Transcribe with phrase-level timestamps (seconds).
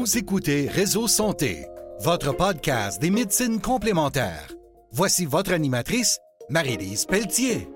[0.00, 1.66] Vous écoutez Réseau Santé,
[1.98, 4.50] votre podcast des médecines complémentaires.
[4.92, 7.68] Voici votre animatrice, Marie-Lise Pelletier.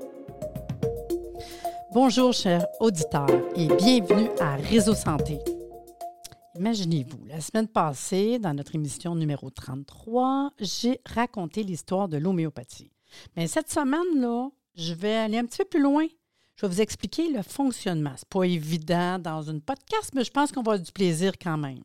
[1.92, 5.38] Bonjour, chers auditeurs, et bienvenue à Réseau Santé.
[6.54, 12.90] Imaginez-vous, la semaine passée, dans notre émission numéro 33, j'ai raconté l'histoire de l'homéopathie.
[13.36, 16.06] Mais cette semaine-là, je vais aller un petit peu plus loin.
[16.56, 18.14] Je vais vous expliquer le fonctionnement.
[18.16, 21.32] Ce n'est pas évident dans une podcast, mais je pense qu'on va avoir du plaisir
[21.38, 21.82] quand même.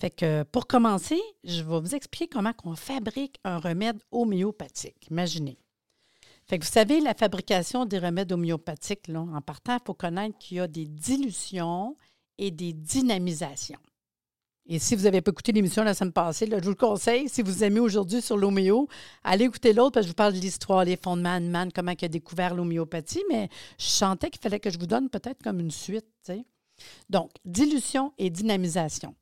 [0.00, 5.08] Fait que pour commencer, je vais vous expliquer comment on fabrique un remède homéopathique.
[5.10, 5.58] Imaginez.
[6.46, 10.36] Fait que vous savez, la fabrication des remèdes homéopathiques, là, en partant, il faut connaître
[10.38, 11.96] qu'il y a des dilutions
[12.36, 13.78] et des dynamisations.
[14.66, 17.42] Et si vous n'avez pas écouté l'émission la semaine passée, je vous le conseille, si
[17.42, 18.88] vous aimez aujourd'hui sur l'homéo,
[19.22, 21.92] allez écouter l'autre parce que je vous parle de l'histoire, les fondements de Man, comment
[21.92, 25.60] il a découvert l'homéopathie, mais je sentais qu'il fallait que je vous donne peut-être comme
[25.60, 26.06] une suite.
[27.10, 29.14] Donc, dilution et dynamisation.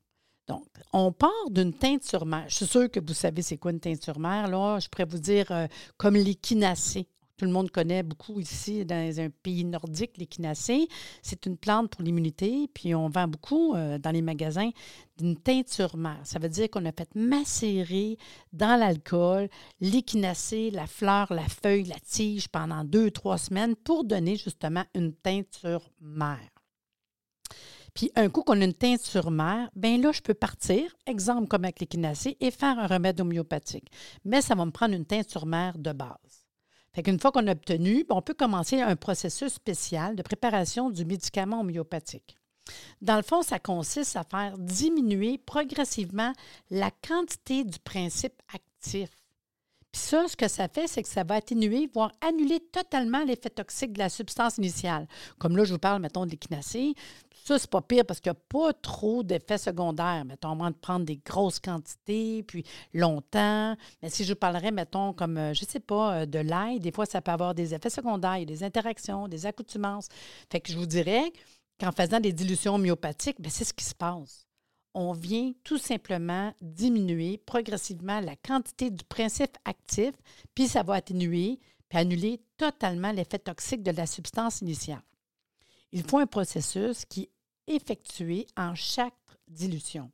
[0.47, 2.45] Donc, on part d'une teinture mère.
[2.47, 4.47] Je suis sûre que vous savez c'est quoi une teinture mère.
[4.47, 7.07] Là, je pourrais vous dire euh, comme l'échinacée.
[7.37, 10.87] Tout le monde connaît beaucoup ici dans un pays nordique l'échinacée.
[11.23, 14.69] C'est une plante pour l'immunité, puis on vend beaucoup euh, dans les magasins
[15.17, 16.19] d'une teinture mère.
[16.23, 18.17] Ça veut dire qu'on a fait macérer
[18.51, 19.49] dans l'alcool
[19.81, 25.13] l'échinacée, la fleur, la feuille, la tige pendant deux, trois semaines pour donner justement une
[25.13, 26.49] teinture mère.
[27.93, 31.63] Puis un coup qu'on a une teinture mère, bien là, je peux partir, exemple comme
[31.63, 33.91] avec l'échinacée, et faire un remède homéopathique.
[34.25, 36.47] Mais ça va me prendre une teinture mère de base.
[36.93, 41.05] Fait qu'une fois qu'on a obtenu, on peut commencer un processus spécial de préparation du
[41.05, 42.37] médicament homéopathique.
[43.01, 46.33] Dans le fond, ça consiste à faire diminuer progressivement
[46.69, 49.09] la quantité du principe actif.
[49.93, 53.51] Puis ça, ce que ça fait, c'est que ça va atténuer, voire annuler totalement l'effet
[53.51, 55.07] toxique de la substance initiale.
[55.37, 56.95] Comme là, je vous parle, mettons, de l'échinacée.
[57.45, 60.25] Ça, c'est pas pire parce qu'il n'y a pas trop d'effets secondaires.
[60.25, 63.75] Mettons, moins de prendre des grosses quantités, puis longtemps.
[64.01, 66.91] Mais si je parlerais, mettons, comme, euh, je ne sais pas, euh, de l'ail, des
[66.91, 70.07] fois, ça peut avoir des effets secondaires, des interactions, des accoutumances.
[70.49, 71.31] Fait que je vous dirais
[71.79, 74.47] qu'en faisant des dilutions homéopathiques, ben, c'est ce qui se passe.
[74.93, 80.11] On vient tout simplement diminuer progressivement la quantité du principe actif,
[80.53, 81.59] puis ça va atténuer,
[81.89, 85.01] puis annuler totalement l'effet toxique de la substance initiale.
[85.91, 87.29] Il faut un processus qui
[87.67, 89.13] effectué en chaque
[89.47, 90.11] dilution.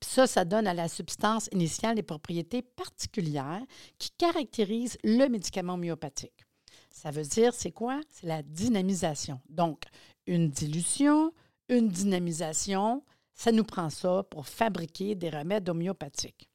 [0.00, 3.62] Puis ça, ça donne à la substance initiale des propriétés particulières
[3.98, 6.44] qui caractérisent le médicament homéopathique.
[6.90, 8.00] Ça veut dire, c'est quoi?
[8.10, 9.40] C'est la dynamisation.
[9.48, 9.84] Donc,
[10.26, 11.32] une dilution,
[11.68, 13.04] une dynamisation,
[13.40, 16.48] ça nous prend ça pour fabriquer des remèdes homéopathiques.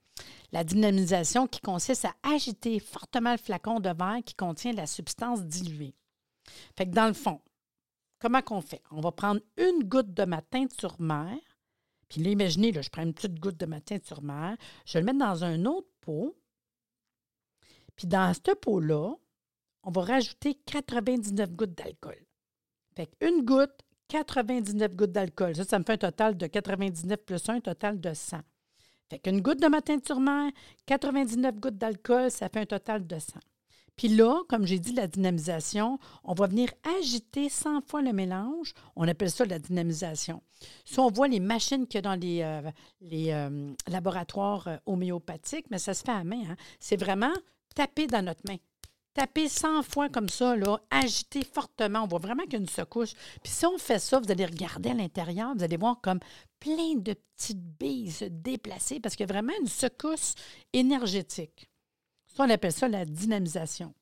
[0.51, 5.44] La dynamisation qui consiste à agiter fortement le flacon de verre qui contient la substance
[5.44, 5.96] diluée.
[6.78, 7.41] Fait que dans le fond,
[8.25, 8.81] Comment qu'on fait?
[8.91, 11.38] On va prendre une goutte de ma teinture mère.
[12.07, 14.57] Puis là, imaginez, je prends une petite goutte de ma teinture mère.
[14.85, 16.35] Je vais le mettre dans un autre pot.
[17.96, 19.13] Puis dans ce pot-là,
[19.84, 22.17] on va rajouter 99 gouttes d'alcool.
[22.96, 25.56] Fait une goutte, 99 gouttes d'alcool.
[25.56, 28.38] Ça, ça me fait un total de 99 plus 1, un total de 100.
[29.10, 30.52] Fait qu'une goutte de ma teinture mère,
[30.86, 33.40] 99 gouttes d'alcool, ça fait un total de 100.
[33.96, 38.74] Puis là, comme j'ai dit, la dynamisation, on va venir agiter 100 fois le mélange.
[38.96, 40.42] On appelle ça la dynamisation.
[40.84, 42.72] Si on voit les machines qu'il y a dans les, euh,
[43.14, 46.44] euh, laboratoires euh, homéopathiques, mais ça se fait à main.
[46.50, 46.56] Hein.
[46.80, 47.34] C'est vraiment
[47.74, 48.58] taper dans notre main.
[49.16, 52.03] Taper 100 fois comme ça, là, agiter fortement.
[52.03, 53.14] On voit vraiment qu'il y a une secousse.
[53.42, 56.20] Puis si on fait ça, vous allez regarder à l'intérieur, vous allez voir comme
[56.59, 60.36] plein de petites billes se déplacer parce qu'il y a vraiment une secousse
[60.74, 61.70] énergétique.
[62.28, 63.94] Ça, on appelle ça la dynamisation.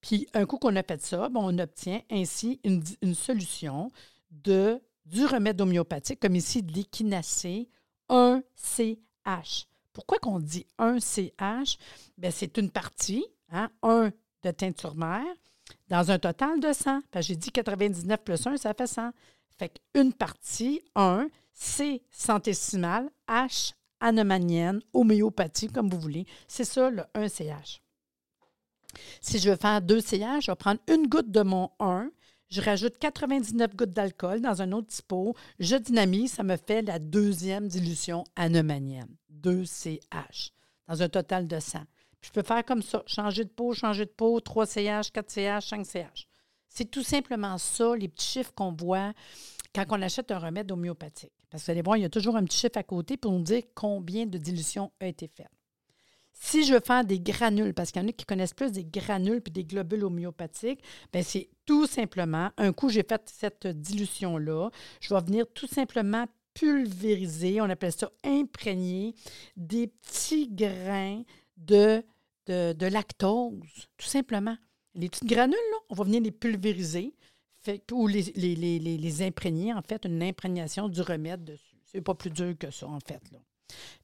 [0.00, 3.90] Puis, un coup qu'on a fait ça, on obtient ainsi une, solution
[4.30, 7.68] de, du remède homéopathique, comme ici de l'échinacée
[8.08, 9.66] 1CH.
[9.92, 11.76] Pourquoi qu'on dit 1CH?
[12.16, 14.12] Bien, c'est une partie, hein, 1
[14.42, 15.24] de teinture mère,
[15.88, 17.00] dans un total de 100.
[17.20, 19.10] J'ai dit 99 plus 1, ça fait 100.
[19.58, 26.26] Fait qu'une partie, 1, C centésimale, H anomanienne, homéopathie, comme vous voulez.
[26.48, 27.80] C'est ça, le 1CH.
[29.20, 32.10] Si je veux faire 2CH, je vais prendre une goutte de mon 1,
[32.48, 36.98] je rajoute 99 gouttes d'alcool dans un autre pot, je dynamise, ça me fait la
[36.98, 40.52] deuxième dilution anomanienne, 2CH,
[40.88, 41.80] dans un total de 100.
[42.26, 46.26] Je peux faire comme ça, changer de pot, changer de pot, 3CH, 4CH, 5CH.
[46.68, 49.12] C'est tout simplement ça, les petits chiffres qu'on voit
[49.72, 51.32] quand on achète un remède homéopathique.
[51.48, 53.30] Parce que vous allez voir, il y a toujours un petit chiffre à côté pour
[53.30, 55.50] nous dire combien de dilution a été faite.
[56.32, 58.84] Si je veux faire des granules, parce qu'il y en a qui connaissent plus des
[58.84, 60.82] granules puis des globules homéopathiques,
[61.12, 64.70] bien c'est tout simplement, un coup j'ai fait cette dilution-là,
[65.00, 69.14] je vais venir tout simplement pulvériser, on appelle ça imprégner
[69.56, 71.22] des petits grains
[71.56, 72.02] de,
[72.46, 74.56] de, lactose, tout simplement.
[74.94, 75.56] Les petites granules,
[75.90, 77.14] on va venir les pulvériser
[77.92, 81.76] ou les, imprégner, en fait, une imprégnation du remède dessus.
[81.84, 83.22] C'est pas plus dur que ça, en fait.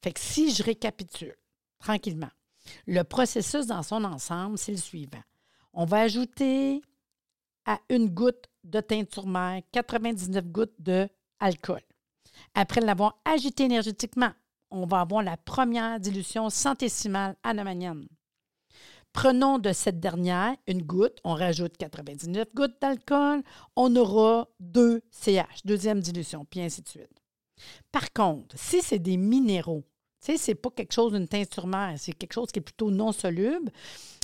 [0.03, 1.37] Fait que si je récapitule
[1.79, 2.31] tranquillement,
[2.87, 5.23] le processus dans son ensemble, c'est le suivant.
[5.73, 6.83] On va ajouter
[7.65, 11.81] à une goutte de teinture mère 99 gouttes d'alcool.
[12.55, 14.33] Après l'avoir agité énergétiquement,
[14.71, 18.07] on va avoir la première dilution centésimale anomanienne.
[19.13, 23.43] Prenons de cette dernière une goutte, on rajoute 99 gouttes d'alcool,
[23.77, 27.23] on aura 2 CH, deuxième dilution, puis ainsi de suite.
[27.91, 29.85] Par contre, si c'est des minéraux,
[30.25, 32.91] tu sais, c'est pas quelque chose d'une teinture mère, c'est quelque chose qui est plutôt
[32.91, 33.71] non soluble,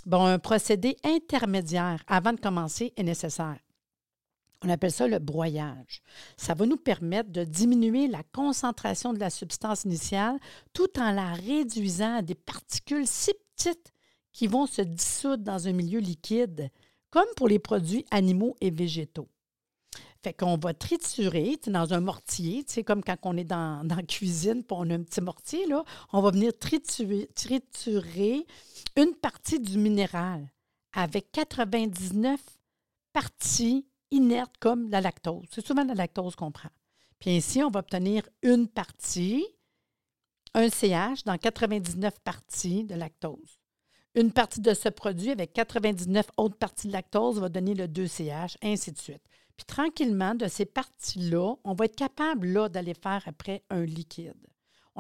[0.07, 3.59] bon, un procédé intermédiaire avant de commencer est nécessaire.
[4.65, 6.03] On appelle ça le broyage.
[6.37, 10.39] Ça va nous permettre de diminuer la concentration de la substance initiale
[10.73, 13.93] tout en la réduisant à des particules si petites
[14.39, 16.71] qui vont se dissoudre dans un milieu liquide,
[17.11, 19.29] comme pour les produits animaux et végétaux.
[20.23, 24.63] Fait qu'on va triturer dans un mortier, comme quand on est dans, dans la cuisine,
[24.63, 25.67] puis on a un petit mortier,
[26.13, 28.47] on va venir triturer,
[28.95, 30.49] une partie du minéral
[30.93, 32.41] avec 99
[33.13, 35.49] parties inerte comme la lactose.
[35.51, 36.71] C'est souvent la lactose qu'on prend.
[37.19, 39.45] Puis ainsi, on va obtenir une partie,
[40.55, 43.58] un CH dans 99 parties de lactose.
[44.15, 48.57] Une partie de ce produit avec 99 autres parties de lactose va donner le 2CH,
[48.63, 49.23] ainsi de suite.
[49.57, 54.35] Puis tranquillement, de ces parties-là, on va être capable d'aller faire après un liquide.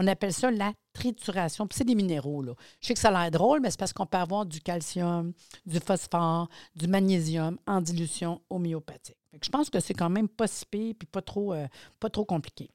[0.00, 1.66] On appelle ça la trituration.
[1.66, 2.42] Puis c'est des minéraux.
[2.42, 2.54] Là.
[2.80, 5.32] Je sais que ça a l'air drôle, mais c'est parce qu'on peut avoir du calcium,
[5.66, 9.16] du phosphore, du magnésium en dilution homéopathique.
[9.42, 11.66] je pense que c'est quand même pas si pire puis pas trop, euh,
[11.98, 12.70] pas trop compliqué.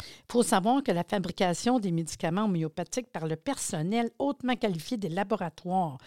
[0.00, 5.08] Il faut savoir que la fabrication des médicaments homéopathiques par le personnel hautement qualifié des
[5.08, 5.98] laboratoires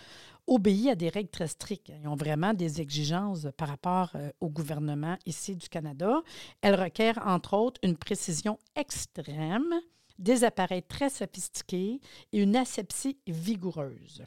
[0.50, 1.92] obéit à des règles très strictes.
[2.02, 6.22] Ils ont vraiment des exigences par rapport euh, au gouvernement ici du Canada.
[6.62, 9.74] Elles requièrent, entre autres, une précision extrême,
[10.18, 12.02] des appareils très sophistiqués
[12.34, 14.26] et une asepsie vigoureuse.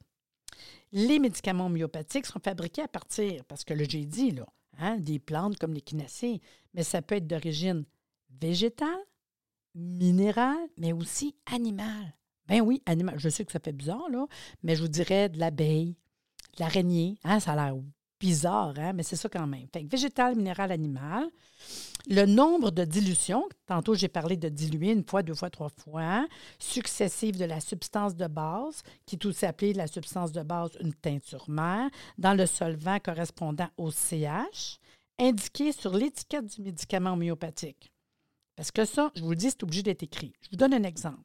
[0.93, 4.47] Les médicaments homéopathiques sont fabriqués à partir, parce que le j'ai dit, là,
[4.79, 6.41] hein, des plantes comme l'échinacée,
[6.75, 7.85] mais ça peut être d'origine
[8.41, 8.89] végétale,
[9.75, 12.15] minérale, mais aussi animale.
[12.49, 13.19] Ben oui, animal.
[13.19, 14.09] Je sais que ça fait bizarre,
[14.63, 15.97] mais je vous dirais de l'abeille,
[16.59, 17.19] l'araignée.
[17.25, 17.75] Hein, ça a l'air
[18.21, 19.67] bizarre, hein, mais c'est ça quand même.
[19.73, 21.29] Fait végétal, minéral, animal.
[22.09, 26.27] Le nombre de dilutions, tantôt j'ai parlé de diluer une fois, deux fois, trois fois,
[26.59, 30.95] successives de la substance de base, qui est aussi appelée la substance de base, une
[30.95, 34.79] teinture mère, dans le solvant correspondant au CH,
[35.19, 37.92] indiqué sur l'étiquette du médicament homéopathique.
[38.57, 40.33] Parce que ça, je vous le dis, c'est obligé d'être écrit.
[40.43, 41.23] Je vous donne un exemple.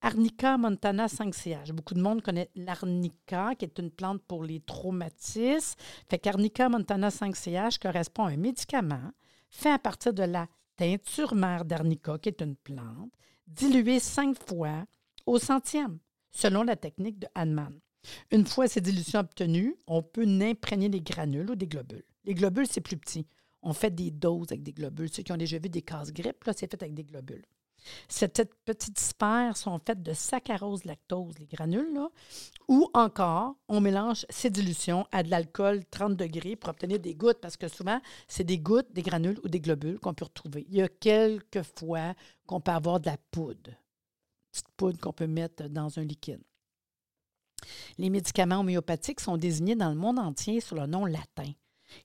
[0.00, 1.72] Arnica montana 5CH.
[1.72, 5.78] Beaucoup de monde connaît l'arnica, qui est une plante pour les traumatismes.
[6.10, 9.12] Fait qu'Arnica montana 5CH correspond à un médicament
[9.48, 13.12] fait à partir de la teinture mère d'arnica, qui est une plante,
[13.46, 14.86] diluée cinq fois
[15.26, 15.98] au centième,
[16.30, 17.78] selon la technique de Hahnemann.
[18.32, 22.04] Une fois ces dilutions obtenues, on peut imprégner des granules ou des globules.
[22.24, 23.26] Les globules, c'est plus petit.
[23.62, 25.08] On fait des doses avec des globules.
[25.12, 27.44] Ceux qui ont déjà vu des casse-grippe, là, c'est fait avec des globules.
[28.08, 32.08] Cette petite sphère sont faites de saccharose lactose, les granules, là,
[32.68, 37.40] ou encore, on mélange ces dilutions à de l'alcool 30 degrés pour obtenir des gouttes,
[37.40, 40.64] parce que souvent, c'est des gouttes, des granules ou des globules qu'on peut retrouver.
[40.68, 42.14] Il y a quelques fois
[42.46, 43.70] qu'on peut avoir de la poudre,
[44.50, 46.42] petite poudre qu'on peut mettre dans un liquide.
[47.98, 51.52] Les médicaments homéopathiques sont désignés dans le monde entier sous le nom latin.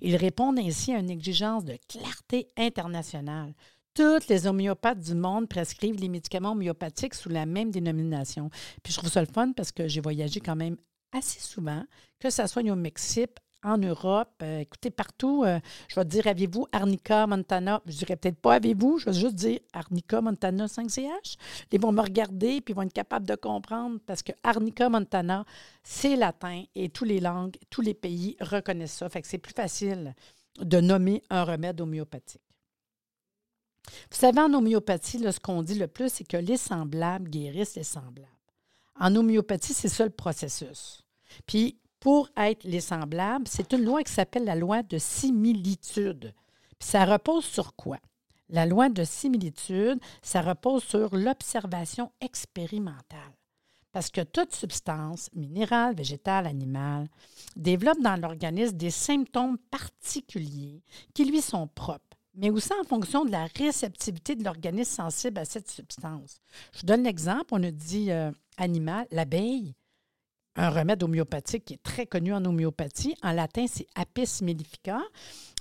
[0.01, 3.53] Ils répondent ainsi à une exigence de clarté internationale.
[3.93, 8.49] Toutes les homéopathes du monde prescrivent les médicaments homéopathiques sous la même dénomination.
[8.83, 10.77] Puis je trouve ça le fun parce que j'ai voyagé quand même
[11.11, 11.83] assez souvent,
[12.19, 13.31] que ce soit au Mexique,
[13.63, 17.81] en Europe, euh, écoutez, partout, euh, je vais dire, avez-vous Arnica Montana?
[17.85, 21.37] Je dirais peut-être pas avez-vous, je vais juste dire Arnica Montana 5CH.
[21.71, 25.45] Ils vont me regarder puis ils vont être capables de comprendre parce que Arnica Montana,
[25.83, 29.09] c'est latin et toutes les langues, tous les pays reconnaissent ça.
[29.09, 30.15] Fait que c'est plus facile
[30.59, 32.41] de nommer un remède homéopathique.
[34.11, 37.83] Vous savez, en homéopathie, ce qu'on dit le plus, c'est que les semblables guérissent les
[37.83, 38.27] semblables.
[38.99, 41.03] En homéopathie, c'est ça le processus.
[41.45, 46.33] Puis, pour être les semblables, c'est une loi qui s'appelle la loi de similitude.
[46.79, 47.97] Puis ça repose sur quoi?
[48.49, 53.33] La loi de similitude, ça repose sur l'observation expérimentale.
[53.91, 57.07] Parce que toute substance, minérale, végétale, animale,
[57.55, 63.31] développe dans l'organisme des symptômes particuliers qui lui sont propres mais aussi en fonction de
[63.31, 66.39] la réceptivité de l'organisme sensible à cette substance.
[66.71, 69.73] Je vous donne l'exemple, on a dit euh, animal, l'abeille,
[70.57, 73.15] un remède homéopathique qui est très connu en homéopathie.
[73.23, 74.99] En latin, c'est Apis mellifica.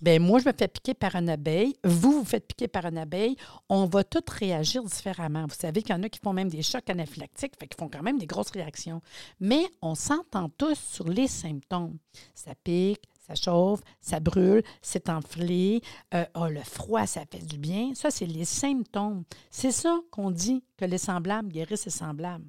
[0.02, 1.76] Bien, moi, je me fais piquer par une abeille.
[1.84, 3.36] Vous, vous faites piquer par une abeille.
[3.68, 5.46] On va tous réagir différemment.
[5.46, 8.02] Vous savez qu'il y en a qui font même des chocs anaphylactiques, fait font quand
[8.02, 9.00] même des grosses réactions.
[9.38, 11.98] Mais on s'entend tous sur les symptômes.
[12.34, 15.82] Ça pique, ça chauffe, ça brûle, c'est enflé,
[16.14, 17.94] euh, oh, le froid, ça fait du bien.
[17.94, 19.24] Ça, c'est les symptômes.
[19.50, 22.46] C'est ça qu'on dit que les semblables guérissent les semblables.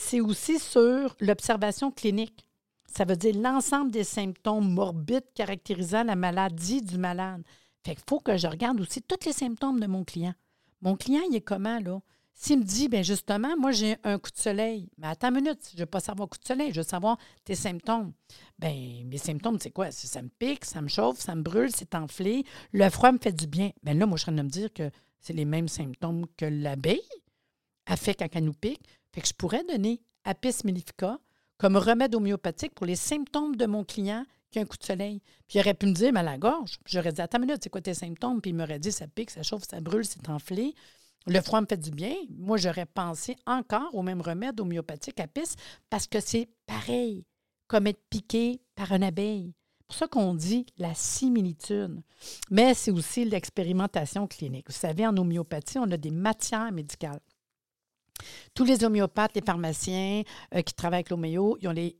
[0.00, 2.46] C'est aussi sur l'observation clinique.
[2.86, 7.42] Ça veut dire l'ensemble des symptômes morbides caractérisant la maladie du malade.
[7.84, 10.34] Fait qu'il faut que je regarde aussi tous les symptômes de mon client.
[10.82, 12.00] Mon client, il est comment, là?
[12.32, 15.68] S'il me dit, bien justement, moi j'ai un coup de soleil, mais attends une minute,
[15.72, 18.12] je ne veux pas savoir coup de soleil, je veux savoir tes symptômes.
[18.56, 19.90] Bien, mes symptômes, c'est quoi?
[19.90, 23.32] Ça me pique, ça me chauffe, ça me brûle, c'est enflé, le froid me fait
[23.32, 23.72] du bien.
[23.82, 24.88] Bien là, moi, je suis en train de me dire que
[25.18, 27.02] c'est les mêmes symptômes que l'abeille
[27.86, 28.86] a fait quand elle nous pique.
[29.12, 31.18] Fait que je pourrais donner Apis mellifica
[31.56, 35.20] comme remède homéopathique pour les symptômes de mon client qui a un coup de soleil.
[35.46, 36.78] Puis il aurait pu me dire, mais à la gorge.
[36.86, 38.40] J'aurais dit, attends une minute, c'est quoi tes symptômes?
[38.40, 40.74] Puis il m'aurait dit, ça pique, ça chauffe, ça brûle, c'est enflé.
[41.26, 42.14] Le froid me fait du bien.
[42.30, 45.56] Moi, j'aurais pensé encore au même remède homéopathique à pisse
[45.90, 47.24] parce que c'est pareil,
[47.66, 49.52] comme être piqué par une abeille.
[49.80, 52.02] C'est pour ça qu'on dit la similitude.
[52.50, 54.66] Mais c'est aussi l'expérimentation clinique.
[54.68, 57.20] Vous savez, en homéopathie, on a des matières médicales.
[58.54, 60.22] Tous les homéopathes, les pharmaciens
[60.54, 61.98] euh, qui travaillent avec l'homéo, ils ont les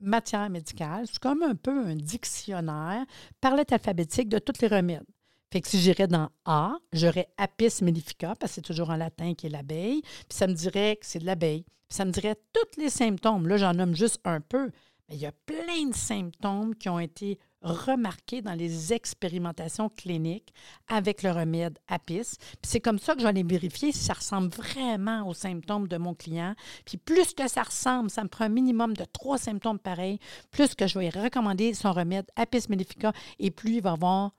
[0.00, 1.06] matières médicales.
[1.06, 3.04] C'est comme un peu un dictionnaire
[3.40, 5.04] par lettre alphabétique de tous les remèdes.
[5.52, 9.34] Fait que si j'irais dans A, j'aurais Apis mellifica, parce que c'est toujours en latin
[9.34, 11.64] qui est l'abeille, puis ça me dirait que c'est de l'abeille.
[11.88, 13.48] Ça me dirait tous les symptômes.
[13.48, 14.70] Là, j'en nomme juste un peu,
[15.08, 20.52] mais il y a plein de symptômes qui ont été remarqués dans les expérimentations cliniques
[20.88, 22.36] avec le remède Apis.
[22.62, 25.96] C'est comme ça que je vais aller vérifier si ça ressemble vraiment aux symptômes de
[25.96, 26.54] mon client.
[26.84, 30.18] Puis plus que ça ressemble, ça me prend un minimum de trois symptômes pareils,
[30.50, 34.32] plus que je vais recommander son remède Apis mellifica et plus il va avoir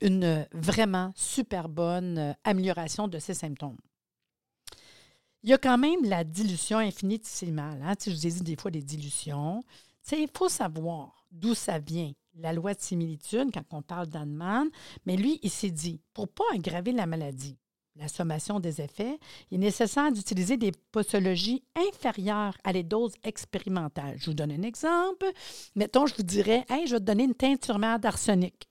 [0.00, 3.78] une vraiment super bonne euh, amélioration de ces symptômes.
[5.44, 7.80] Il y a quand même la dilution infinitésimale.
[7.82, 7.96] Hein?
[7.96, 9.62] Tu je vous ai dit des fois des dilutions.
[10.12, 14.68] il faut savoir d'où ça vient, la loi de similitude, quand on parle d'Annemann.
[15.06, 17.58] Mais lui, il s'est dit, pour ne pas aggraver la maladie,
[17.96, 19.18] la sommation des effets,
[19.50, 24.16] il est nécessaire d'utiliser des posologies inférieures à les doses expérimentales.
[24.18, 25.26] Je vous donne un exemple.
[25.74, 28.68] Mettons, je vous dirais, hey, je vais te donner une teinture d'arsenic.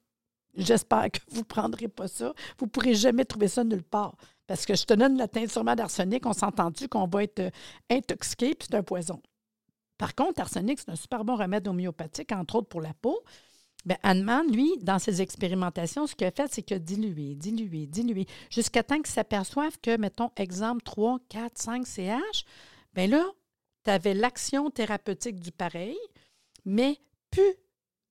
[0.56, 2.34] J'espère que vous ne prendrez pas ça.
[2.58, 4.16] Vous ne pourrez jamais trouver ça nulle part.
[4.48, 7.50] Parce que je te donne la teinture d'arsenic, on s'entend-tu qu'on va être euh,
[7.90, 9.22] intoxiqué, puis c'est un poison.
[9.98, 13.24] Par contre, l'arsenic, c'est un super bon remède homéopathique, entre autres pour la peau.
[13.86, 17.88] Bien, Hahnemann, lui, dans ses expérimentations, ce qu'il a fait, c'est qu'il a dilué, dilué,
[17.88, 22.46] dilué, jusqu'à temps qu'il s'aperçoive que, mettons, exemple 3, 4, 5 CH,
[22.94, 23.26] bien là,
[23.84, 25.98] tu avais l'action thérapeutique du pareil,
[26.66, 27.00] mais
[27.32, 27.56] plus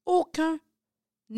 [0.07, 0.59] aucun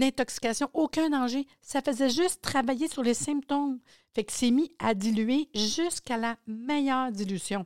[0.00, 1.46] intoxication, aucun danger.
[1.60, 3.78] Ça faisait juste travailler sur les symptômes.
[4.14, 7.64] Fait que c'est mis à diluer jusqu'à la meilleure dilution.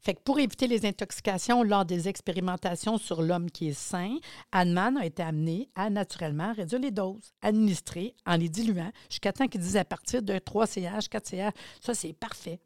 [0.00, 4.16] Fait que pour éviter les intoxications lors des expérimentations sur l'homme qui est sain,
[4.52, 9.48] Hahnemann a été amené à naturellement réduire les doses, administrées en les diluant jusqu'à temps
[9.48, 12.60] qu'il dise à partir de 3 CH, 4 CH, ça c'est parfait.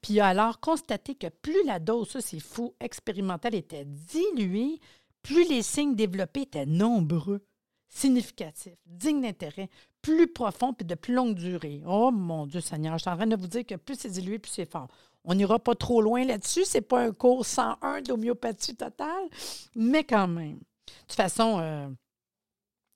[0.00, 4.80] Puis il a alors constaté que plus la dose, ça c'est fou, expérimentale était diluée,
[5.22, 7.44] plus les signes développés étaient nombreux,
[7.88, 9.68] significatifs, dignes d'intérêt,
[10.00, 11.82] plus profonds et de plus longue durée.
[11.86, 14.38] Oh mon Dieu Seigneur, je suis en train de vous dire que plus c'est dilué,
[14.38, 14.88] plus c'est fort.
[15.24, 16.64] On n'ira pas trop loin là-dessus.
[16.64, 19.28] Ce n'est pas un cours 101 d'homéopathie totale,
[19.74, 20.56] mais quand même.
[20.56, 21.88] De toute façon, euh,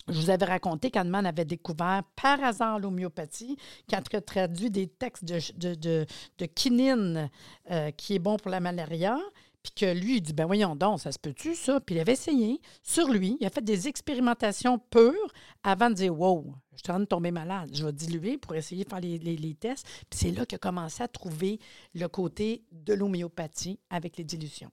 [0.09, 3.57] je vous avais raconté qu'Annemann avait découvert par hasard l'homéopathie,
[3.89, 5.39] qui a traduit des textes de,
[5.75, 6.07] de,
[6.39, 7.29] de, quinine
[7.71, 9.19] euh, qui est bon pour la malaria.
[9.67, 11.81] Puis que lui, il dit, ben voyons donc, ça se peut-tu, ça?
[11.81, 13.37] Puis il avait essayé sur lui.
[13.41, 15.33] Il a fait des expérimentations pures
[15.65, 17.71] avant de dire, wow, je suis en train de tomber malade.
[17.73, 19.85] Je vais diluer pour essayer de faire les, tests.
[20.09, 21.59] Puis c'est là qu'il a commencé à trouver
[21.95, 24.71] le côté de l'homéopathie avec les dilutions.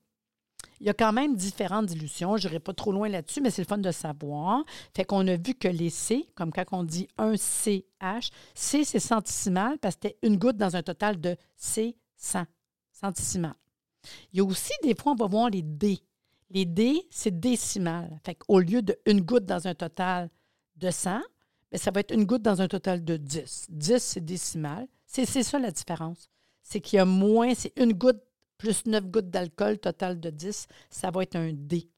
[0.79, 2.37] Il y a quand même différentes dilutions.
[2.37, 4.63] Je n'irai pas trop loin là-dessus, mais c'est le fun de savoir.
[4.95, 8.99] Fait qu'on a vu que les C, comme quand on dit un CH, C, c'est
[8.99, 12.43] centisimal parce que c'était une goutte dans un total de C 100
[12.91, 13.55] centisimal.
[14.31, 15.99] Il y a aussi des fois, on va voir les D.
[16.49, 18.19] Les D, c'est décimal.
[18.23, 20.29] Fait Au lieu d'une goutte dans un total
[20.75, 21.19] de 100,
[21.71, 23.67] bien, ça va être une goutte dans un total de 10.
[23.69, 24.87] 10, c'est décimal.
[25.05, 26.29] C'est ça la différence.
[26.61, 28.21] C'est qu'il y a moins, c'est une goutte
[28.57, 31.89] plus 9 gouttes d'alcool, total de 10, ça va être un D.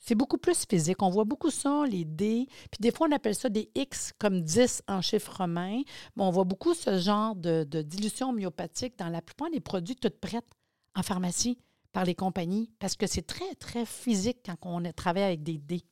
[0.00, 1.02] C'est beaucoup plus physique.
[1.02, 2.46] On voit beaucoup ça, les D.
[2.70, 5.82] Puis des fois, on appelle ça des X comme 10 en chiffre romain.
[6.16, 9.96] Mais on voit beaucoup ce genre de, de dilution homéopathique dans la plupart des produits
[9.96, 10.48] toutes prêtes
[10.94, 11.58] en pharmacie
[11.92, 15.84] par les compagnies parce que c'est très, très physique quand on travaille avec des dés.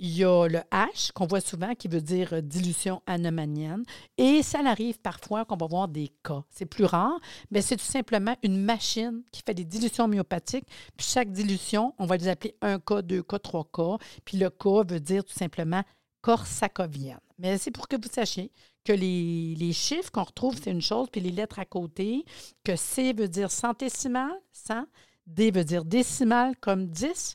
[0.00, 3.82] Il y a le H qu'on voit souvent qui veut dire euh, dilution anomanienne.
[4.16, 6.44] Et ça arrive parfois qu'on va voir des cas.
[6.50, 7.18] C'est plus rare,
[7.50, 10.68] mais c'est tout simplement une machine qui fait des dilutions homéopathiques.
[10.96, 13.96] Puis chaque dilution, on va les appeler un cas, deux cas, trois cas.
[14.24, 15.82] Puis le cas veut dire tout simplement
[16.20, 17.18] corsacovienne.
[17.38, 18.50] Mais c'est pour que vous sachiez
[18.84, 22.24] que les, les chiffres qu'on retrouve, c'est une chose, puis les lettres à côté,
[22.64, 24.84] que C veut dire centésimale, 100,
[25.26, 27.34] D veut dire décimale comme 10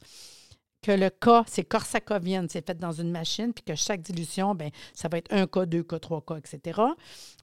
[0.84, 4.70] que le cas, c'est corsacovienne, c'est fait dans une machine, puis que chaque dilution, ben
[4.94, 6.80] ça va être un cas, deux cas, trois cas, etc.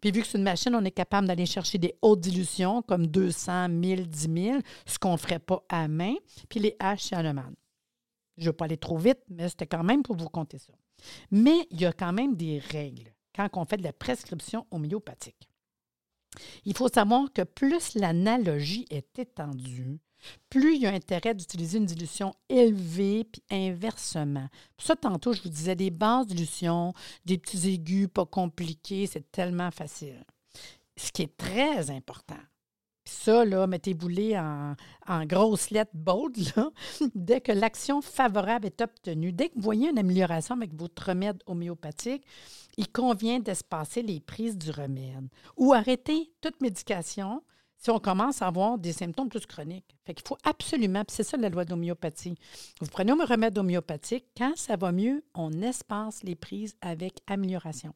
[0.00, 3.06] Puis vu que c'est une machine, on est capable d'aller chercher des hautes dilutions comme
[3.06, 6.14] 200, 1000, 10 000, ce qu'on ne ferait pas à main.
[6.48, 7.16] Puis les H, c'est.
[8.40, 10.72] Je ne veux pas aller trop vite, mais c'était quand même pour vous compter ça.
[11.30, 15.48] Mais il y a quand même des règles quand on fait de la prescription homéopathique.
[16.64, 20.00] Il faut savoir que plus l'analogie est étendue,
[20.48, 24.48] plus il y a intérêt d'utiliser une dilution élevée, puis inversement.
[24.76, 26.94] Pour ça, tantôt, je vous disais, des bases dilutions,
[27.24, 30.24] des petits aigus pas compliqués, c'est tellement facile.
[30.96, 32.40] Ce qui est très important,
[33.10, 34.74] ça, là, mettez-vous-les en,
[35.06, 36.36] en grosses lettres bold,
[37.14, 41.42] dès que l'action favorable est obtenue, dès que vous voyez une amélioration avec votre remède
[41.46, 42.24] homéopathique,
[42.76, 47.42] il convient d'espacer les prises du remède ou arrêter toute médication
[47.76, 49.96] si on commence à avoir des symptômes plus chroniques.
[50.04, 52.34] Fait qu'il faut absolument, c'est ça la loi d'homéopathie.
[52.80, 57.94] Vous prenez un remède homéopathique, quand ça va mieux, on espace les prises avec amélioration.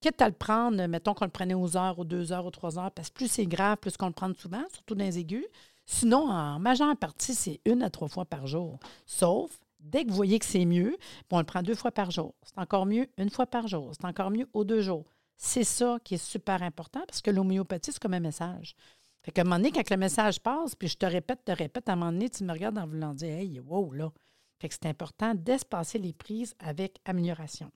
[0.00, 2.78] Quitte à le prendre, mettons qu'on le prenait aux heures, aux deux heures, aux trois
[2.78, 5.44] heures, parce que plus c'est grave, plus qu'on le prend souvent, surtout dans les aigus.
[5.84, 8.78] Sinon, en majeure partie, c'est une à trois fois par jour.
[9.04, 10.96] Sauf, dès que vous voyez que c'est mieux,
[11.30, 12.34] on le prend deux fois par jour.
[12.42, 13.92] C'est encore mieux une fois par jour.
[13.92, 15.04] C'est encore mieux aux deux jours.
[15.36, 18.74] C'est ça qui est super important parce que l'homéopathie, c'est comme un message.
[19.22, 21.88] Fait qu'à un moment donné, quand le message passe, puis je te répète, te répète,
[21.88, 24.10] à un moment donné, tu me regardes en voulant dire Hey, wow, là.
[24.58, 27.70] Fait que c'est important d'espacer les prises avec amélioration.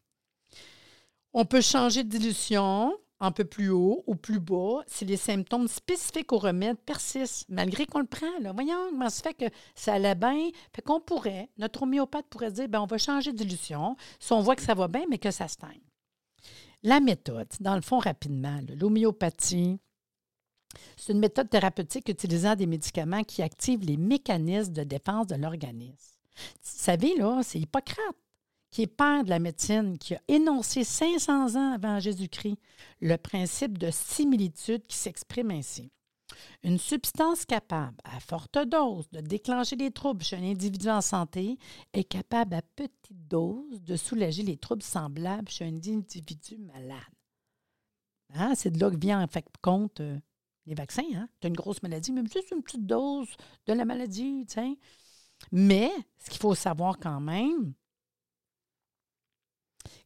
[1.37, 5.67] On peut changer de dilution un peu plus haut ou plus bas si les symptômes
[5.67, 8.31] spécifiques au remède persistent, malgré qu'on le prend.
[8.53, 10.51] Voyons comment ça fait que ça allait bien.
[10.73, 14.43] Fait qu'on pourrait, notre homéopathe pourrait dire, ben on va changer de dilution si on
[14.43, 15.81] voit que ça va bien, mais que ça stagne.
[16.85, 19.81] La méthode, dans le fond, rapidement, l'homéopathie,
[20.97, 26.17] c'est une méthode thérapeutique utilisant des médicaments qui activent les mécanismes de défense de l'organisme.
[26.37, 28.17] Vous savez, là, c'est Hippocrate
[28.75, 32.59] qui est père de la médecine, qui a énoncé 500 ans avant Jésus-Christ
[33.01, 35.93] le principe de similitude qui s'exprime ainsi.
[36.65, 41.57] Une substance capable, à forte dose, de déclencher des troubles chez un individu en santé
[41.93, 46.99] est capable, à petite dose, de soulager les troubles semblables chez un individu malade.
[48.35, 50.19] Hein, c'est de là que vient en fait compte euh,
[50.67, 51.05] les vaccins.
[51.15, 51.29] Hein?
[51.41, 53.37] Tu une grosse maladie, même juste une petite dose
[53.69, 54.45] de la maladie.
[54.49, 54.75] Tiens.
[55.53, 57.73] Mais ce qu'il faut savoir quand même,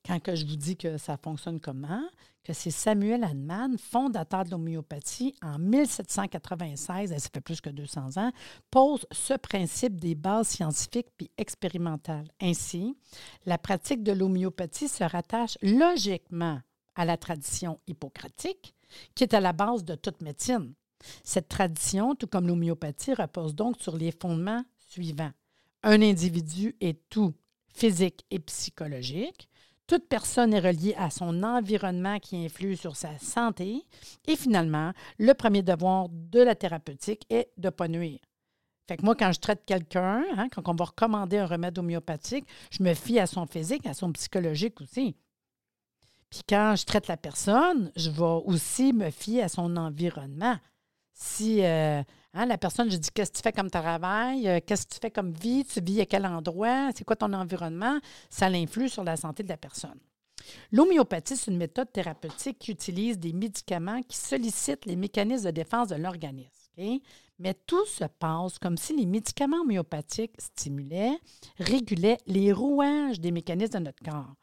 [0.04, 2.02] quand que je vous dis que ça fonctionne comment,
[2.44, 8.32] que c'est Samuel Hahnemann, fondateur de l'homéopathie en 1796, ça fait plus que 200 ans,
[8.70, 12.28] pose ce principe des bases scientifiques puis expérimentales.
[12.40, 12.96] Ainsi,
[13.44, 16.60] la pratique de l'homéopathie se rattache logiquement
[16.94, 18.74] à la tradition hippocratique,
[19.14, 20.72] qui est à la base de toute médecine.
[21.22, 25.32] Cette tradition, tout comme l'homéopathie, repose donc sur les fondements suivants.
[25.82, 27.34] Un individu est tout
[27.72, 29.48] physique et psychologique.
[29.88, 33.86] Toute personne est reliée à son environnement qui influe sur sa santé.
[34.26, 38.20] Et finalement, le premier devoir de la thérapeutique est de ne pas nuire.
[38.86, 42.46] Fait que moi, quand je traite quelqu'un, hein, quand on va recommander un remède homéopathique,
[42.70, 45.16] je me fie à son physique, à son psychologique aussi.
[46.28, 50.58] Puis quand je traite la personne, je vais aussi me fier à son environnement.
[51.14, 52.02] Si euh,
[52.38, 55.00] hein, la personne, je dis qu'est-ce que tu fais comme travail, euh, qu'est-ce que tu
[55.00, 57.98] fais comme vie, tu vis à quel endroit, c'est quoi ton environnement,
[58.30, 59.98] ça l'influe sur la santé de la personne.
[60.72, 65.88] L'homéopathie, c'est une méthode thérapeutique qui utilise des médicaments qui sollicitent les mécanismes de défense
[65.88, 66.48] de l'organisme.
[67.38, 71.18] Mais tout se passe comme si les médicaments homéopathiques stimulaient,
[71.58, 74.34] régulaient les rouages des mécanismes de notre corps.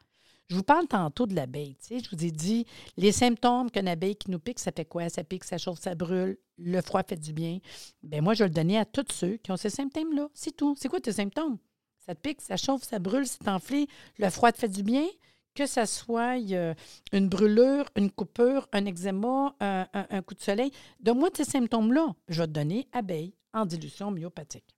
[0.48, 1.76] Je vous parle tantôt de l'abeille.
[1.90, 5.08] Je vous ai dit, les symptômes qu'une abeille qui nous pique, ça fait quoi?
[5.08, 7.58] Ça pique, ça chauffe, ça brûle, le froid fait du bien.
[8.02, 10.28] Bien, moi, je le donnais à tous ceux qui ont ces symptômes-là.
[10.34, 10.76] C'est tout.
[10.78, 11.58] C'est quoi tes symptômes?
[11.98, 15.06] Ça te pique, ça chauffe, ça brûle, c'est enflé, le froid te fait du bien?
[15.54, 21.30] Que ça soit une brûlure, une coupure, un eczéma, un, un coup de soleil, donne-moi
[21.30, 22.14] tes symptômes-là.
[22.28, 24.75] Je vais te donner abeille en dilution myopathique.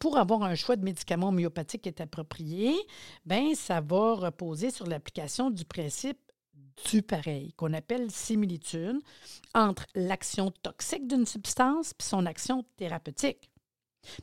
[0.00, 2.74] Pour avoir un choix de médicaments homéopathiques qui est approprié,
[3.24, 6.18] ben ça va reposer sur l'application du principe
[6.90, 9.00] du pareil, qu'on appelle similitude
[9.54, 13.50] entre l'action toxique d'une substance et son action thérapeutique.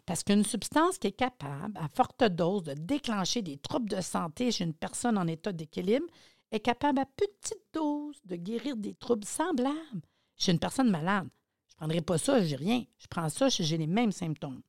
[0.06, 4.52] Parce qu'une substance qui est capable, à forte dose, de déclencher des troubles de santé
[4.52, 6.06] chez une personne en état d'équilibre
[6.52, 10.02] est capable, à petite dose, de guérir des troubles semblables
[10.38, 11.30] chez une personne malade.
[11.68, 12.84] Je ne prendrai pas ça, j'ai rien.
[13.00, 14.62] Je prends ça j'ai les mêmes symptômes.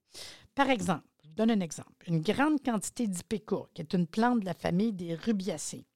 [0.55, 2.07] Par exemple, je vous donne un exemple.
[2.07, 5.87] Une grande quantité d'IPK, qui est une plante de la famille des rubiacées,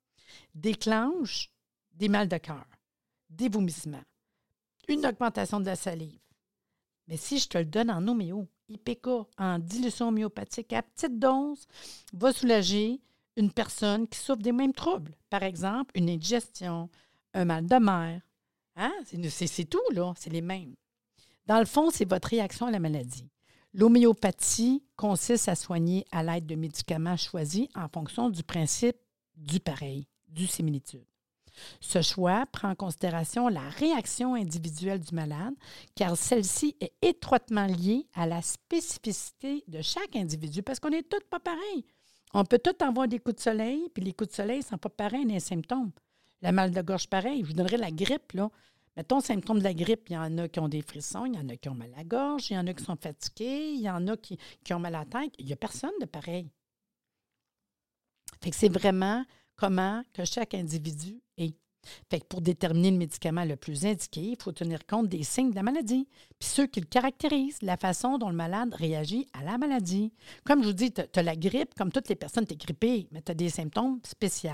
[0.55, 1.51] déclenche
[1.93, 2.67] des mal de cœur,
[3.31, 4.05] des vomissements,
[4.89, 6.21] une augmentation de la salive.
[7.09, 11.67] Mais si je te le donne en homéo, IPK en dilution homéopathique à petite dose
[12.13, 13.01] va soulager
[13.37, 15.15] une personne qui souffre des mêmes troubles.
[15.31, 16.89] Par exemple, une indigestion,
[17.35, 18.23] un mal de mer.
[18.77, 18.93] Hein?
[19.05, 20.15] C'est tout, là.
[20.17, 20.75] C'est les mêmes.
[21.47, 23.29] Dans le fond, c'est votre réaction à la maladie.
[23.77, 28.97] L'homéopathie consiste à soigner à l'aide de médicaments choisis en fonction du principe
[29.37, 31.05] du pareil, du similitude.
[31.81, 35.53] Ce choix prend en considération la réaction individuelle du malade,
[35.95, 41.25] car celle-ci est étroitement liée à la spécificité de chaque individu, parce qu'on n'est tous
[41.31, 41.85] pas pareils.
[42.33, 44.79] On peut tous avoir des coups de soleil, puis les coups de soleil ne sont
[44.79, 45.93] pas pareils les symptômes.
[46.41, 47.43] La mal de gorge, pareil.
[47.43, 48.51] Je vous donnerais la grippe, là.
[48.97, 51.39] Mettons, symptôme de la grippe, il y en a qui ont des frissons, il y
[51.39, 53.73] en a qui ont mal à la gorge, il y en a qui sont fatigués,
[53.75, 55.35] il y en a qui, qui ont mal à la tête.
[55.39, 56.51] Il n'y a personne de pareil.
[58.43, 59.25] Fait que c'est vraiment
[59.57, 61.55] comment que chaque individu est.
[62.11, 65.51] Fait que pour déterminer le médicament le plus indiqué, il faut tenir compte des signes
[65.51, 69.45] de la maladie, puis ceux qui le caractérisent, la façon dont le malade réagit à
[69.45, 70.13] la maladie.
[70.45, 73.07] Comme je vous dis, tu as, la grippe, comme toutes les personnes, tu es grippé,
[73.13, 74.51] mais tu as des symptômes spéciaux.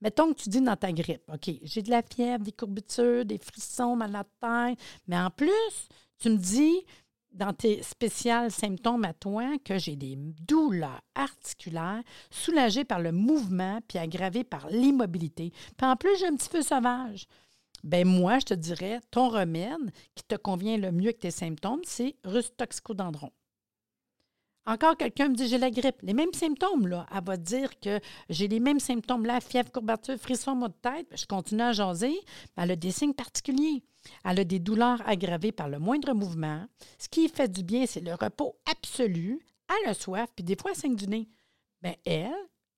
[0.00, 3.38] Mettons que tu dis dans ta grippe, OK, j'ai de la fièvre, des courbitures, des
[3.38, 6.84] frissons, mal tête, mais en plus, tu me dis,
[7.36, 13.80] dans tes spéciaux symptômes à toi que j'ai des douleurs articulaires soulagées par le mouvement
[13.86, 15.52] puis aggravées par l'immobilité.
[15.76, 17.26] Puis en plus, j'ai un petit feu sauvage.
[17.84, 21.82] Ben moi, je te dirais, ton remède qui te convient le mieux avec tes symptômes,
[21.84, 23.30] c'est rustoxicodendron.
[24.68, 26.02] Encore quelqu'un me dit j'ai la grippe.
[26.02, 27.06] Les mêmes symptômes, là.
[27.14, 31.06] Elle va dire que j'ai les mêmes symptômes là, fièvre, courbature, frisson, maux de tête.
[31.14, 32.18] Je continue à jaser.
[32.56, 33.84] Elle a des signes particuliers.
[34.24, 36.66] Elle a des douleurs aggravées par le moindre mouvement.
[36.98, 39.40] Ce qui fait du bien, c'est le repos absolu.
[39.68, 41.28] Elle a soif, puis des fois, elle du nez.
[41.82, 42.30] Bien, elle,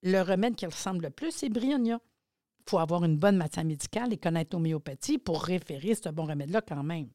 [0.02, 2.00] le remède qui ressemble le plus, c'est Brionia.
[2.60, 6.60] Il faut avoir une bonne matière médicale et connaître l'homéopathie pour référer ce bon remède-là
[6.60, 7.08] quand même.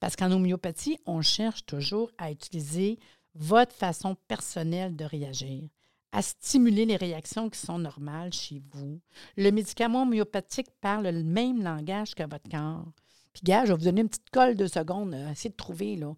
[0.00, 2.98] Parce qu'en homéopathie, on cherche toujours à utiliser
[3.34, 5.68] votre façon personnelle de réagir,
[6.12, 9.00] à stimuler les réactions qui sont normales chez vous.
[9.36, 12.92] Le médicament homéopathique parle le même langage que votre corps.
[13.32, 15.14] Puis, gars, je vais vous donner une petite colle de secondes.
[15.14, 16.14] Euh, essayez de trouver, là.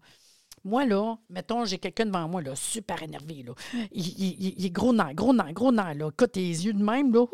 [0.65, 3.53] Moi, là, mettons, j'ai quelqu'un devant moi, là, super énervé, là.
[3.91, 6.09] Il, est gros nerf, gros nerf, gros nerf, là.
[6.09, 7.25] Écoute, les yeux de même, là,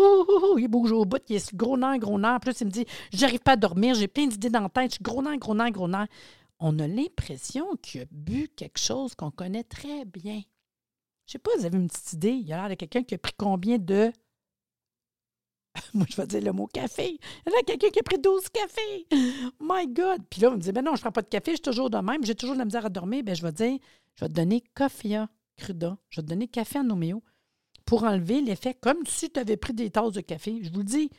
[0.57, 2.39] il bouge au bout, il est gros nerf, gros nerf.
[2.39, 4.95] Plus, il me dit, j'arrive pas à dormir, j'ai plein d'idées dans la tête, je
[4.95, 6.07] suis gros nerf, gros nerf, gros nerf
[6.59, 10.41] on a l'impression qu'il a bu quelque chose qu'on connaît très bien.
[11.25, 12.31] Je ne sais pas, vous avez une petite idée?
[12.31, 14.11] Il y a l'air de quelqu'un qui a pris combien de.
[15.93, 17.19] Moi, je vais dire le mot café.
[17.45, 19.07] Il y a quelqu'un qui a pris 12 cafés.
[19.61, 20.23] My God!
[20.29, 21.61] Puis là, on me dit, ben non, je ne prends pas de café, je suis
[21.61, 23.23] toujours de même, j'ai toujours de la misère à dormir.
[23.23, 23.79] Ben, je vais dire,
[24.15, 25.97] je vais te donner Coffea Cruda.
[26.09, 27.23] Je vais te donner café en homéo
[27.85, 30.59] pour enlever l'effet comme si tu avais pris des tasses de café.
[30.63, 31.09] Je vous le dis,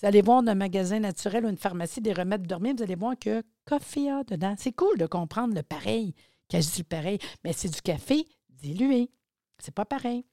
[0.00, 2.82] vous allez voir dans un magasin naturel ou une pharmacie des remèdes de dormir, vous
[2.82, 4.54] allez voir que coffee dedans.
[4.58, 6.14] C'est cool de comprendre le pareil,
[6.48, 9.10] qui agit le pareil, mais c'est du café dilué.
[9.58, 10.24] C'est pas pareil.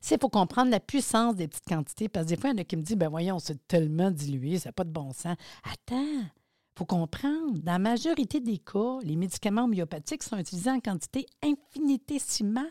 [0.00, 2.62] C'est pour comprendre la puissance des petites quantités, parce que des fois, il y en
[2.62, 5.36] a qui me disent ben voyons, c'est tellement dilué, ça n'a pas de bon sens.
[5.62, 10.80] Attends, il faut comprendre, dans la majorité des cas, les médicaments homéopathiques sont utilisés en
[10.80, 12.66] quantité infinitésimale,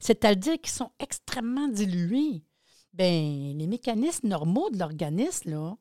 [0.00, 2.42] c'est-à-dire qu'ils sont extrêmement dilués.
[2.92, 5.76] Bien, les mécanismes normaux de l'organisme,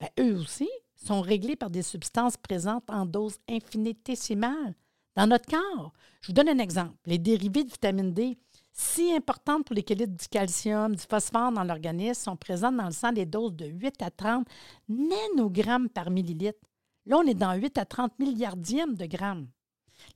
[0.00, 4.74] ben, eux aussi, sont réglés par des substances présentes en dose infinitésimale
[5.14, 5.92] dans notre corps.
[6.20, 6.96] Je vous donne un exemple.
[7.06, 8.36] Les dérivés de vitamine D,
[8.72, 13.12] si importantes pour l'équilibre du calcium, du phosphore dans l'organisme, sont présentes dans le sang
[13.12, 14.46] des doses de 8 à 30
[14.88, 16.60] nanogrammes par millilitre.
[17.06, 19.48] Là, on est dans 8 à 30 milliardièmes de grammes.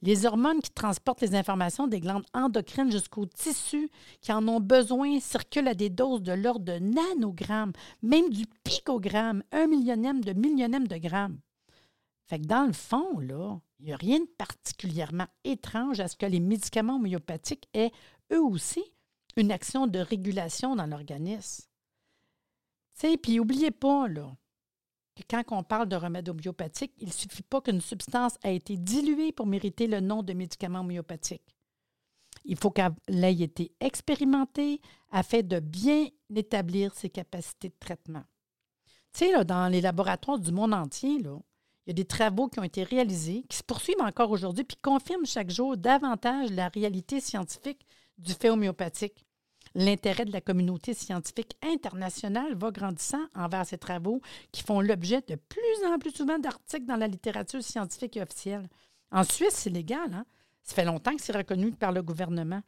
[0.03, 3.91] Les hormones qui transportent les informations des glandes endocrines jusqu'aux tissus
[4.21, 9.43] qui en ont besoin circulent à des doses de l'ordre de nanogrammes, même du picogramme,
[9.53, 11.39] un millionième de millionième de gramme.
[12.27, 16.27] Fait que dans le fond, il n'y a rien de particulièrement étrange à ce que
[16.27, 17.93] les médicaments homéopathiques aient
[18.33, 18.83] eux aussi
[19.37, 21.65] une action de régulation dans l'organisme.
[23.23, 24.37] Puis n'oubliez pas, là,
[25.29, 29.33] quand on parle de remède homéopathique, il ne suffit pas qu'une substance ait été diluée
[29.33, 31.57] pour mériter le nom de médicament homéopathique.
[32.45, 34.81] Il faut qu'elle ait été expérimentée
[35.11, 38.25] afin de bien établir ses capacités de traitement.
[39.13, 41.39] Tu sais, dans les laboratoires du monde entier, là,
[41.87, 44.77] il y a des travaux qui ont été réalisés, qui se poursuivent encore aujourd'hui, puis
[44.81, 47.87] confirment chaque jour davantage la réalité scientifique
[48.19, 49.25] du fait homéopathique.
[49.75, 54.21] L'intérêt de la communauté scientifique internationale va grandissant envers ces travaux
[54.53, 58.69] qui font l'objet de plus en plus souvent d'articles dans la littérature scientifique et officielle.
[59.11, 60.13] En Suisse, c'est légal.
[60.13, 60.27] Hein?
[60.63, 62.63] Ça fait longtemps que c'est reconnu par le gouvernement.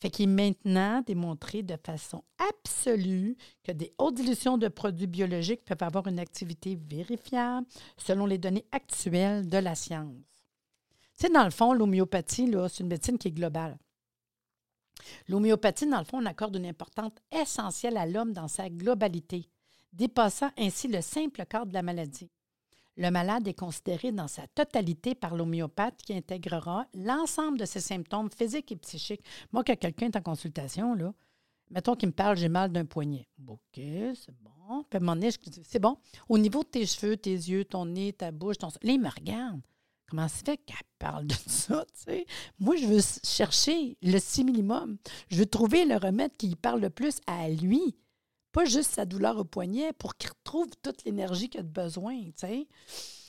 [0.00, 5.64] Fait qu'il est maintenant démontré de façon absolue que des hautes dilutions de produits biologiques
[5.64, 7.66] peuvent avoir une activité vérifiable
[7.98, 10.14] selon les données actuelles de la science.
[11.12, 13.76] C'est dans le fond, l'homéopathie, c'est une médecine qui est globale.
[15.28, 19.48] L'homéopathie, dans le fond, on accorde une importance essentielle à l'homme dans sa globalité,
[19.92, 22.30] dépassant ainsi le simple cadre de la maladie.
[22.96, 28.30] Le malade est considéré dans sa totalité par l'homéopathe qui intégrera l'ensemble de ses symptômes
[28.30, 29.24] physiques et psychiques.
[29.52, 31.14] Moi, quand quelqu'un est en consultation, là,
[31.70, 33.26] mettons qu'il me parle, j'ai mal d'un poignet.
[33.48, 34.84] OK, c'est bon.
[35.64, 35.96] C'est bon.
[36.28, 38.68] Au niveau de tes cheveux, tes yeux, ton nez, ta bouche, ton.
[38.68, 39.60] Là, il me regarde.
[40.10, 41.84] Comment ça fait qu'elle parle de ça?
[42.58, 44.98] Moi, je veux chercher le si minimum.
[45.28, 47.96] Je veux trouver le remède qui parle le plus à lui,
[48.50, 52.20] pas juste sa douleur au poignet, pour qu'il retrouve toute l'énergie qu'il a besoin.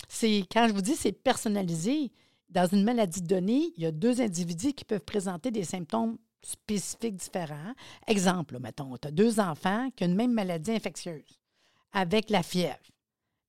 [0.09, 2.11] C'est, quand je vous dis c'est personnalisé,
[2.49, 7.15] dans une maladie donnée, il y a deux individus qui peuvent présenter des symptômes spécifiques
[7.15, 7.73] différents.
[8.07, 11.39] Exemple, mettons, tu as deux enfants qui ont une même maladie infectieuse
[11.93, 12.79] avec la fièvre.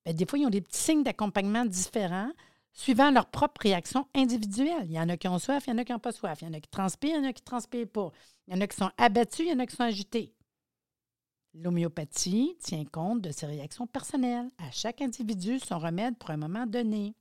[0.05, 2.31] Bien, des fois, ils ont des petits signes d'accompagnement différents
[2.73, 4.87] suivant leur propre réaction individuelle.
[4.87, 6.41] Il y en a qui ont soif, il y en a qui n'ont pas soif.
[6.43, 8.11] Il y en a qui transpirent, il y en a qui ne transpirent pas.
[8.49, 10.35] Il y en a qui sont abattus, il y en a qui sont agités.
[11.55, 14.51] L'homéopathie tient compte de ces réactions personnelles.
[14.59, 17.15] À chaque individu, son remède pour un moment donné.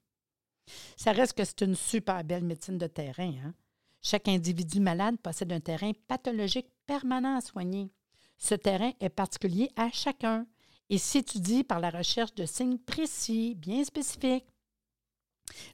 [0.96, 3.34] Ça reste que c'est une super belle médecine de terrain.
[3.44, 3.54] Hein?
[4.02, 7.92] Chaque individu malade possède un terrain pathologique permanent à soigner.
[8.38, 10.48] Ce terrain est particulier à chacun
[10.90, 14.51] et s'étudie par la recherche de signes précis, bien spécifiques.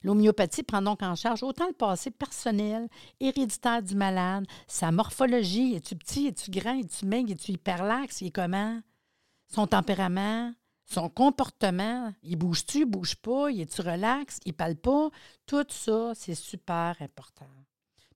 [0.02, 2.88] L'homéopathie prend donc en charge autant le passé personnel,
[3.20, 8.30] héréditaire du malade, sa morphologie, es-tu petit, es-tu grand, es-tu maigre, es-tu hyperlaxe, il est
[8.30, 8.80] comment,
[9.48, 10.52] son tempérament,
[10.84, 15.10] son comportement, il bouge-tu, il bouge pas, il est-tu relax, il parle pas,
[15.46, 17.46] tout ça, c'est super important.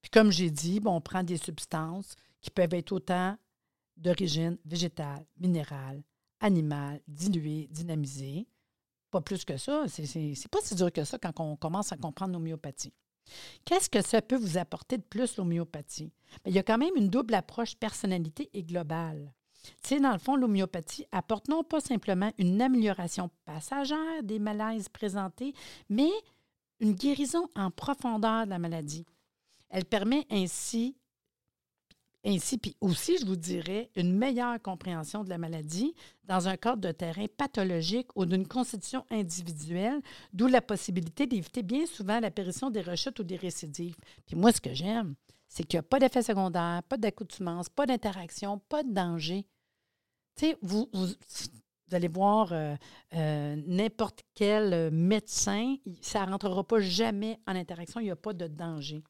[0.00, 3.36] Puis comme j'ai dit, on prend des substances qui peuvent être autant
[3.96, 6.02] d'origine végétale, minérale,
[6.40, 8.48] animale, diluée, dynamisée,
[9.12, 9.84] pas plus que ça.
[9.86, 12.92] C'est pas si dur que ça quand on commence à comprendre l'homéopathie.
[13.64, 16.10] Qu'est-ce que ça peut vous apporter de plus, l'homéopathie?
[16.44, 19.32] Il y a quand même une double approche personnalité et globale.
[19.82, 24.88] Tu sais, dans le fond, l'homéopathie apporte non pas simplement une amélioration passagère des malaises
[24.88, 25.54] présentés,
[25.88, 26.10] mais
[26.80, 29.06] une guérison en profondeur de la maladie.
[29.70, 30.96] Elle permet ainsi
[32.24, 36.80] ainsi, puis aussi, je vous dirais, une meilleure compréhension de la maladie dans un cadre
[36.80, 40.00] de terrain pathologique ou d'une constitution individuelle,
[40.32, 43.96] d'où la possibilité d'éviter bien souvent l'apparition des rechutes ou des récidives.
[44.26, 45.14] Puis moi, ce que j'aime,
[45.48, 49.44] c'est qu'il n'y a pas d'effet secondaire, pas d'accoutumance, pas d'interaction, pas de danger.
[50.36, 50.88] Tu sais, vous,
[51.90, 52.74] allez voir euh,
[53.14, 58.32] euh, n'importe quel médecin, ça ne rentrera pas jamais en interaction, il n'y a pas
[58.32, 59.02] de danger.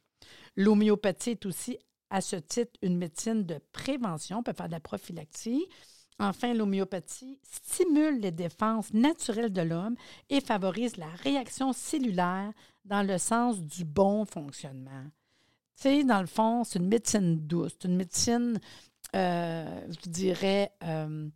[0.57, 1.79] L'homéopathie est aussi
[2.13, 5.67] à ce titre une médecine de prévention, on peut faire de la prophylaxie.
[6.19, 9.97] Enfin, l'homéopathie stimule les défenses naturelles de l'homme
[10.29, 12.53] et favorise la réaction cellulaire
[12.85, 15.05] dans le sens du bon fonctionnement.
[15.75, 18.61] Tu sais, dans le fond, c'est une médecine douce, c'est une médecine,
[19.17, 21.29] euh, je dirais, euh,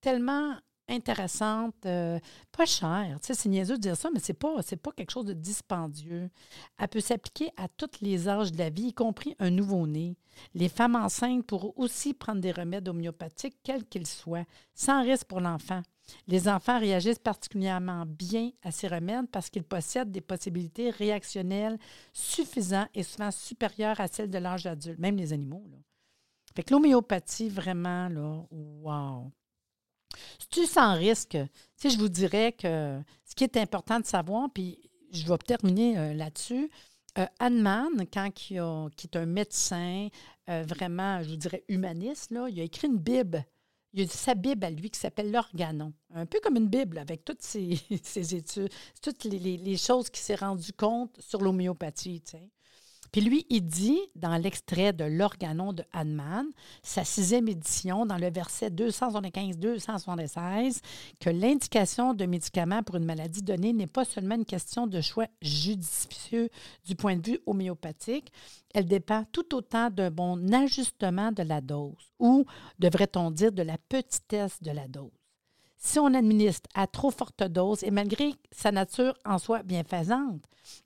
[0.00, 0.56] tellement
[0.88, 2.18] intéressante, euh,
[2.52, 3.18] pas chère.
[3.20, 6.30] C'est niaiseux de dire ça, mais c'est pas, pas quelque chose de dispendieux.
[6.78, 10.16] Elle peut s'appliquer à tous les âges de la vie, y compris un nouveau-né.
[10.54, 14.44] Les femmes enceintes pourront aussi prendre des remèdes homéopathiques, quels qu'ils soient,
[14.74, 15.82] sans risque pour l'enfant.
[16.28, 21.78] Les enfants réagissent particulièrement bien à ces remèdes parce qu'ils possèdent des possibilités réactionnelles
[22.12, 25.66] suffisantes et souvent supérieures à celles de l'âge adulte, même les animaux.
[25.70, 25.78] Là.
[26.70, 29.32] L'homéopathie, vraiment, là, wow!
[30.38, 31.38] C'est-tu sans risque?
[31.78, 34.78] Tu je vous dirais que ce qui est important de savoir, puis
[35.12, 36.70] je vais terminer euh, là-dessus.
[37.18, 37.26] Euh,
[38.12, 40.08] quand, qui, est un médecin
[40.50, 43.44] euh, vraiment, je vous dirais, humaniste, là, il a écrit une Bible.
[43.94, 45.94] Il a sa Bible à lui qui s'appelle l'Organon.
[46.14, 48.68] Un peu comme une Bible avec toutes ses, études,
[49.00, 52.22] toutes les, choses qu'il s'est rendu compte sur l'homéopathie.
[53.12, 56.46] Puis lui, il dit, dans l'extrait de l'Organon de Hahnemann,
[56.82, 60.80] sa sixième édition, dans le verset 275-276,
[61.20, 65.26] que l'indication de médicaments pour une maladie donnée n'est pas seulement une question de choix
[65.40, 66.50] judicieux
[66.84, 68.32] du point de vue homéopathique,
[68.74, 72.44] elle dépend tout autant d'un bon ajustement de la dose, ou,
[72.78, 75.10] devrait-on dire, de la petitesse de la dose.
[75.78, 80.42] Si on administre à trop forte dose et malgré sa nature en soi bienfaisante,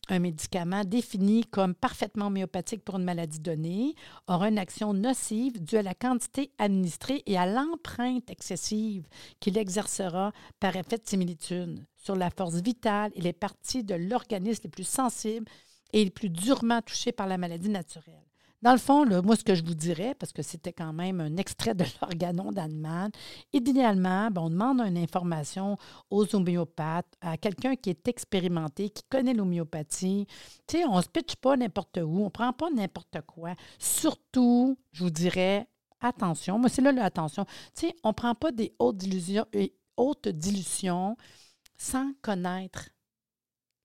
[0.09, 3.95] un médicament défini comme parfaitement homéopathique pour une maladie donnée
[4.27, 9.07] aura une action nocive due à la quantité administrée et à l'empreinte excessive
[9.39, 14.63] qu'il exercera par effet de similitude sur la force vitale et les parties de l'organisme
[14.65, 15.47] les plus sensibles
[15.93, 18.30] et les plus durement touchées par la maladie naturelle.
[18.63, 21.37] Dans le fond, moi, ce que je vous dirais, parce que c'était quand même un
[21.39, 23.11] extrait de l'organon d'Allemagne,
[23.55, 25.79] idéalement, ben, on demande une information
[26.11, 30.27] aux homéopathes, à quelqu'un qui est expérimenté, qui connaît l'homéopathie.
[30.67, 33.55] Tu on ne se pitche pas n'importe où, on ne prend pas n'importe quoi.
[33.79, 35.67] Surtout, je vous dirais,
[36.01, 37.47] attention, moi, c'est là l'attention.
[37.75, 39.47] Tu sais, on ne prend pas des hautes dilutions,
[39.97, 41.17] hautes dilutions
[41.79, 42.91] sans connaître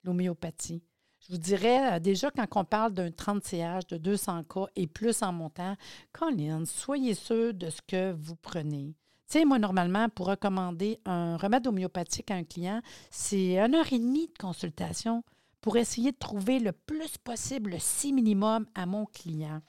[0.03, 0.83] l'homéopathie.
[1.27, 4.85] Je vous dirais, euh, déjà, quand on parle d'un 30 CH de 200 cas et
[4.85, 5.75] plus en montant,
[6.11, 8.93] Colin, soyez sûr de ce que vous prenez.
[9.27, 13.91] Tu sais, moi, normalement, pour recommander un remède homéopathique à un client, c'est une heure
[13.91, 15.23] et demie de consultation
[15.61, 19.61] pour essayer de trouver le plus possible le si minimum à mon client.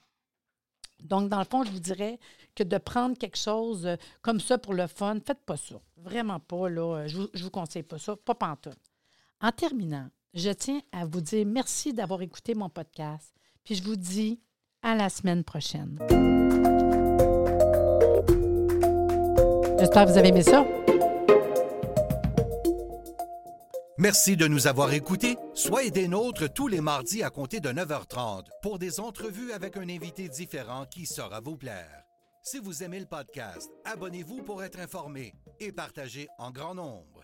[1.03, 2.19] Donc, dans le fond, je vous dirais
[2.55, 5.77] que de prendre quelque chose euh, comme ça pour le fun, faites pas ça.
[5.97, 7.07] Vraiment pas, là.
[7.07, 8.79] Je ne vous, conseille pas ça, pas pantoute.
[9.41, 13.35] En terminant, je tiens à vous dire merci d'avoir écouté mon podcast.
[13.65, 14.39] Puis je vous dis
[14.83, 15.99] à la semaine prochaine.
[19.79, 20.65] J'espère que vous avez aimé ça.
[23.99, 25.37] Merci de nous avoir écoutés.
[25.55, 29.89] Soyez des nôtres tous les mardis à compter de 9h30 pour des entrevues avec un
[29.89, 32.05] invité différent qui saura vous plaire.
[32.43, 37.16] Si vous aimez le podcast, abonnez-vous pour être informé et partagez en grand nombre.